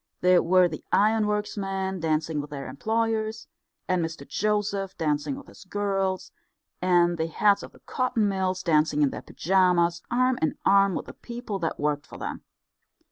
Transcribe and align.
There 0.21 0.41
were 0.41 0.67
the 0.67 0.83
ironworks 0.91 1.55
men 1.57 1.99
dancing 1.99 2.41
with 2.41 2.49
their 2.49 2.67
employers, 2.67 3.47
and 3.87 4.03
Mr 4.03 4.27
Joseph 4.27 4.97
dancing 4.97 5.35
with 5.35 5.45
his 5.45 5.63
girls, 5.63 6.31
and 6.81 7.19
the 7.19 7.27
heads 7.27 7.61
of 7.61 7.71
the 7.71 7.81
cotton 7.81 8.27
mills 8.27 8.63
dancing 8.63 9.03
in 9.03 9.11
their 9.11 9.21
pyjamas, 9.21 10.01
arm 10.09 10.39
in 10.41 10.57
arm 10.65 10.95
with 10.95 11.05
the 11.05 11.13
people 11.13 11.59
that 11.59 11.79
worked 11.79 12.07
for 12.07 12.17
them. 12.17 12.41